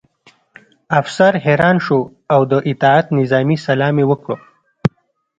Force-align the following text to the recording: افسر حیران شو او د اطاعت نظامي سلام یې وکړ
افسر 0.99 1.33
حیران 1.45 1.77
شو 1.85 1.99
او 2.33 2.41
د 2.51 2.53
اطاعت 2.71 3.05
نظامي 3.19 3.57
سلام 3.67 3.95
یې 4.01 4.05
وکړ 4.11 4.37